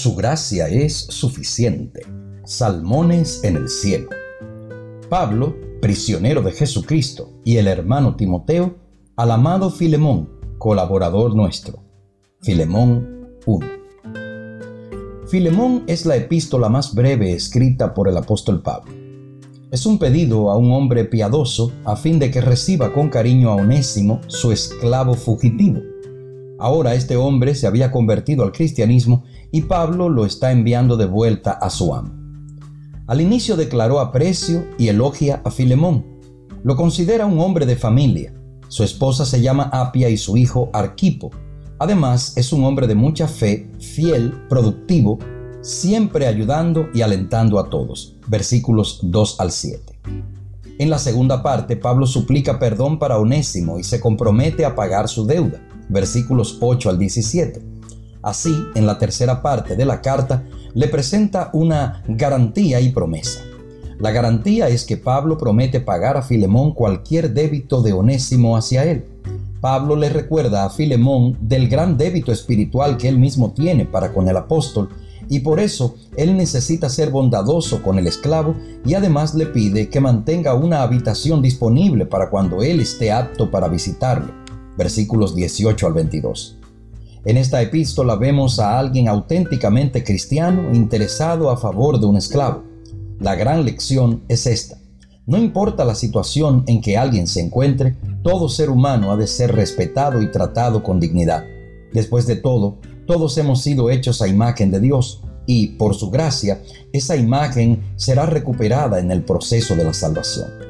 Su 0.00 0.14
gracia 0.14 0.68
es 0.68 0.94
suficiente. 0.96 2.06
Salmones 2.44 3.42
en 3.42 3.56
el 3.56 3.68
cielo. 3.68 4.08
Pablo, 5.08 5.56
prisionero 5.82 6.40
de 6.40 6.52
Jesucristo, 6.52 7.32
y 7.44 7.56
el 7.56 7.66
hermano 7.66 8.14
Timoteo, 8.14 8.76
al 9.16 9.32
amado 9.32 9.70
Filemón, 9.70 10.30
colaborador 10.56 11.34
nuestro. 11.34 11.82
Filemón 12.42 13.26
1. 13.44 13.66
Filemón 15.26 15.82
es 15.88 16.06
la 16.06 16.14
epístola 16.14 16.68
más 16.68 16.94
breve 16.94 17.32
escrita 17.32 17.92
por 17.92 18.08
el 18.08 18.16
apóstol 18.18 18.62
Pablo. 18.62 18.92
Es 19.72 19.84
un 19.84 19.98
pedido 19.98 20.52
a 20.52 20.56
un 20.56 20.70
hombre 20.70 21.06
piadoso 21.06 21.72
a 21.84 21.96
fin 21.96 22.20
de 22.20 22.30
que 22.30 22.40
reciba 22.40 22.92
con 22.92 23.08
cariño 23.08 23.50
a 23.50 23.56
Onésimo, 23.56 24.20
su 24.28 24.52
esclavo 24.52 25.14
fugitivo. 25.14 25.80
Ahora 26.58 26.94
este 26.94 27.16
hombre 27.16 27.54
se 27.54 27.66
había 27.66 27.92
convertido 27.92 28.42
al 28.42 28.52
cristianismo 28.52 29.24
y 29.52 29.62
Pablo 29.62 30.08
lo 30.08 30.26
está 30.26 30.50
enviando 30.50 30.96
de 30.96 31.06
vuelta 31.06 31.52
a 31.52 31.70
su 31.70 31.94
amo. 31.94 32.14
Al 33.06 33.20
inicio 33.20 33.56
declaró 33.56 34.00
aprecio 34.00 34.66
y 34.76 34.88
elogia 34.88 35.40
a 35.44 35.50
Filemón. 35.50 36.04
Lo 36.64 36.76
considera 36.76 37.26
un 37.26 37.38
hombre 37.38 37.64
de 37.64 37.76
familia. 37.76 38.34
Su 38.68 38.82
esposa 38.82 39.24
se 39.24 39.40
llama 39.40 39.70
Apia 39.72 40.10
y 40.10 40.16
su 40.16 40.36
hijo 40.36 40.68
Arquipo. 40.72 41.30
Además, 41.78 42.36
es 42.36 42.52
un 42.52 42.64
hombre 42.64 42.86
de 42.88 42.96
mucha 42.96 43.28
fe, 43.28 43.70
fiel, 43.78 44.34
productivo, 44.48 45.18
siempre 45.62 46.26
ayudando 46.26 46.88
y 46.92 47.02
alentando 47.02 47.60
a 47.60 47.70
todos. 47.70 48.16
Versículos 48.26 49.00
2 49.04 49.40
al 49.40 49.52
7. 49.52 50.00
En 50.80 50.90
la 50.90 50.98
segunda 50.98 51.42
parte, 51.42 51.76
Pablo 51.76 52.06
suplica 52.06 52.58
perdón 52.58 52.98
para 52.98 53.18
Onésimo 53.18 53.78
y 53.78 53.84
se 53.84 54.00
compromete 54.00 54.64
a 54.64 54.74
pagar 54.74 55.08
su 55.08 55.24
deuda. 55.24 55.60
Versículos 55.88 56.58
8 56.60 56.90
al 56.90 56.98
17. 56.98 57.62
Así, 58.22 58.54
en 58.74 58.86
la 58.86 58.98
tercera 58.98 59.42
parte 59.42 59.76
de 59.76 59.84
la 59.84 60.00
carta, 60.00 60.44
le 60.74 60.88
presenta 60.88 61.50
una 61.52 62.02
garantía 62.08 62.80
y 62.80 62.90
promesa. 62.90 63.40
La 63.98 64.12
garantía 64.12 64.68
es 64.68 64.84
que 64.84 64.96
Pablo 64.96 65.38
promete 65.38 65.80
pagar 65.80 66.16
a 66.16 66.22
Filemón 66.22 66.72
cualquier 66.72 67.32
débito 67.32 67.82
de 67.82 67.92
Onésimo 67.92 68.56
hacia 68.56 68.84
él. 68.84 69.04
Pablo 69.60 69.96
le 69.96 70.08
recuerda 70.08 70.64
a 70.64 70.70
Filemón 70.70 71.36
del 71.40 71.68
gran 71.68 71.96
débito 71.96 72.30
espiritual 72.30 72.96
que 72.96 73.08
él 73.08 73.18
mismo 73.18 73.52
tiene 73.52 73.86
para 73.86 74.12
con 74.12 74.28
el 74.28 74.36
apóstol 74.36 74.88
y 75.28 75.40
por 75.40 75.60
eso 75.60 75.96
él 76.16 76.36
necesita 76.36 76.88
ser 76.88 77.10
bondadoso 77.10 77.82
con 77.82 77.98
el 77.98 78.06
esclavo 78.06 78.54
y 78.86 78.94
además 78.94 79.34
le 79.34 79.46
pide 79.46 79.88
que 79.88 80.00
mantenga 80.00 80.54
una 80.54 80.82
habitación 80.82 81.42
disponible 81.42 82.06
para 82.06 82.30
cuando 82.30 82.62
él 82.62 82.80
esté 82.80 83.10
apto 83.10 83.50
para 83.50 83.68
visitarlo. 83.68 84.32
Versículos 84.78 85.34
18 85.34 85.86
al 85.88 85.92
22. 85.92 86.56
En 87.24 87.36
esta 87.36 87.60
epístola 87.60 88.14
vemos 88.14 88.60
a 88.60 88.78
alguien 88.78 89.08
auténticamente 89.08 90.04
cristiano 90.04 90.72
interesado 90.72 91.50
a 91.50 91.56
favor 91.56 91.98
de 91.98 92.06
un 92.06 92.16
esclavo. 92.16 92.62
La 93.18 93.34
gran 93.34 93.64
lección 93.64 94.22
es 94.28 94.46
esta. 94.46 94.78
No 95.26 95.36
importa 95.36 95.84
la 95.84 95.96
situación 95.96 96.62
en 96.68 96.80
que 96.80 96.96
alguien 96.96 97.26
se 97.26 97.40
encuentre, 97.40 97.96
todo 98.22 98.48
ser 98.48 98.70
humano 98.70 99.10
ha 99.10 99.16
de 99.16 99.26
ser 99.26 99.52
respetado 99.54 100.22
y 100.22 100.30
tratado 100.30 100.82
con 100.82 101.00
dignidad. 101.00 101.44
Después 101.92 102.26
de 102.26 102.36
todo, 102.36 102.78
todos 103.06 103.36
hemos 103.36 103.60
sido 103.60 103.90
hechos 103.90 104.22
a 104.22 104.28
imagen 104.28 104.70
de 104.70 104.78
Dios 104.80 105.22
y, 105.44 105.76
por 105.76 105.96
su 105.96 106.10
gracia, 106.10 106.62
esa 106.92 107.16
imagen 107.16 107.82
será 107.96 108.26
recuperada 108.26 109.00
en 109.00 109.10
el 109.10 109.24
proceso 109.24 109.74
de 109.74 109.84
la 109.84 109.92
salvación. 109.92 110.67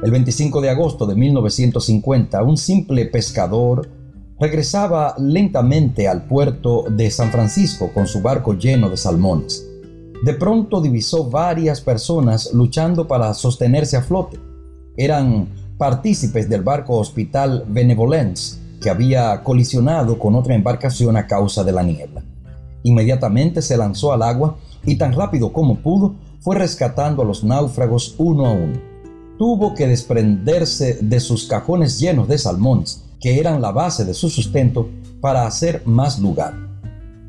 El 0.00 0.12
25 0.12 0.60
de 0.60 0.70
agosto 0.70 1.06
de 1.06 1.16
1950, 1.16 2.40
un 2.44 2.56
simple 2.56 3.06
pescador 3.06 3.90
regresaba 4.38 5.16
lentamente 5.18 6.06
al 6.06 6.24
puerto 6.26 6.84
de 6.88 7.10
San 7.10 7.32
Francisco 7.32 7.90
con 7.92 8.06
su 8.06 8.22
barco 8.22 8.54
lleno 8.54 8.88
de 8.88 8.96
salmones. 8.96 9.66
De 10.24 10.34
pronto 10.34 10.80
divisó 10.80 11.28
varias 11.28 11.80
personas 11.80 12.54
luchando 12.54 13.08
para 13.08 13.34
sostenerse 13.34 13.96
a 13.96 14.02
flote. 14.02 14.38
Eran 14.96 15.48
partícipes 15.78 16.48
del 16.48 16.62
barco 16.62 16.96
Hospital 16.98 17.64
Benevolence, 17.66 18.60
que 18.80 18.90
había 18.90 19.42
colisionado 19.42 20.16
con 20.16 20.36
otra 20.36 20.54
embarcación 20.54 21.16
a 21.16 21.26
causa 21.26 21.64
de 21.64 21.72
la 21.72 21.82
niebla. 21.82 22.22
Inmediatamente 22.84 23.62
se 23.62 23.76
lanzó 23.76 24.12
al 24.12 24.22
agua 24.22 24.58
y 24.86 24.94
tan 24.94 25.12
rápido 25.12 25.52
como 25.52 25.74
pudo 25.78 26.14
fue 26.38 26.54
rescatando 26.54 27.22
a 27.22 27.24
los 27.24 27.42
náufragos 27.42 28.14
uno 28.18 28.46
a 28.46 28.52
uno. 28.52 28.87
Tuvo 29.38 29.74
que 29.74 29.86
desprenderse 29.86 30.98
de 31.00 31.20
sus 31.20 31.46
cajones 31.46 31.98
llenos 31.98 32.28
de 32.28 32.38
salmones 32.38 33.04
que 33.20 33.38
eran 33.38 33.60
la 33.60 33.72
base 33.72 34.04
de 34.04 34.14
su 34.14 34.30
sustento, 34.30 34.88
para 35.20 35.46
hacer 35.46 35.82
más 35.84 36.18
lugar. 36.18 36.54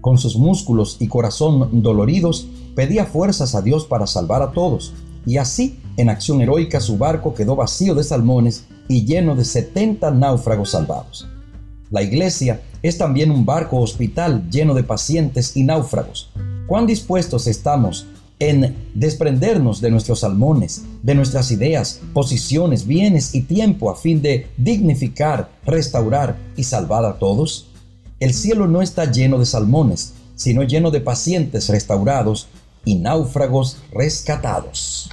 Con 0.01 0.17
sus 0.17 0.37
músculos 0.37 0.97
y 0.99 1.07
corazón 1.07 1.81
doloridos, 1.81 2.47
pedía 2.75 3.05
fuerzas 3.05 3.55
a 3.55 3.61
Dios 3.61 3.85
para 3.85 4.07
salvar 4.07 4.41
a 4.41 4.51
todos, 4.51 4.93
y 5.25 5.37
así, 5.37 5.79
en 5.97 6.09
acción 6.09 6.41
heroica, 6.41 6.79
su 6.79 6.97
barco 6.97 7.33
quedó 7.33 7.55
vacío 7.55 7.95
de 7.95 8.03
salmones 8.03 8.65
y 8.87 9.05
lleno 9.05 9.35
de 9.35 9.43
70 9.43 10.11
náufragos 10.11 10.71
salvados. 10.71 11.27
La 11.89 12.03
iglesia 12.03 12.61
es 12.83 12.97
también 12.97 13.31
un 13.31 13.45
barco 13.45 13.77
hospital 13.77 14.49
lleno 14.49 14.73
de 14.75 14.83
pacientes 14.83 15.57
y 15.57 15.63
náufragos. 15.63 16.29
¿Cuán 16.67 16.85
dispuestos 16.85 17.47
estamos 17.47 18.05
en 18.39 18.75
desprendernos 18.93 19.81
de 19.81 19.91
nuestros 19.91 20.21
salmones, 20.21 20.83
de 21.03 21.13
nuestras 21.13 21.51
ideas, 21.51 21.99
posiciones, 22.13 22.87
bienes 22.87 23.35
y 23.35 23.41
tiempo 23.41 23.91
a 23.91 23.95
fin 23.95 24.21
de 24.21 24.47
dignificar, 24.57 25.49
restaurar 25.65 26.37
y 26.55 26.63
salvar 26.63 27.05
a 27.05 27.19
todos? 27.19 27.67
El 28.19 28.33
cielo 28.33 28.67
no 28.67 28.81
está 28.81 29.11
lleno 29.11 29.37
de 29.39 29.45
salmones, 29.45 30.13
sino 30.35 30.63
lleno 30.63 30.89
de 30.89 31.01
pacientes 31.01 31.69
restaurados 31.69 32.47
y 32.85 32.95
náufragos 32.95 33.77
rescatados. 33.91 35.09